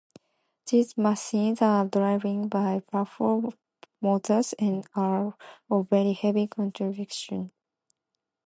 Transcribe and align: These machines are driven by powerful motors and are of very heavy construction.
These 0.65 0.97
machines 0.97 1.61
are 1.61 1.85
driven 1.85 2.47
by 2.47 2.79
powerful 2.79 3.53
motors 4.01 4.53
and 4.57 4.83
are 4.95 5.37
of 5.69 5.89
very 5.89 6.13
heavy 6.13 6.47
construction. 6.47 7.51